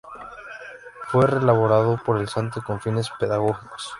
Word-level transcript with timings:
Fue 1.11 1.27
reelaborado 1.27 2.01
por 2.03 2.17
el 2.19 2.27
santo 2.27 2.63
con 2.63 2.79
fines 2.81 3.07
pedagógicos. 3.19 3.87